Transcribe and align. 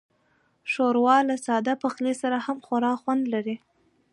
ښوروا 0.71 1.17
له 1.29 1.35
ساده 1.45 1.73
پخلي 1.83 2.13
سره 2.21 2.37
هم 2.45 2.57
خورا 2.65 2.93
خوند 3.01 3.23
لري. 3.33 3.55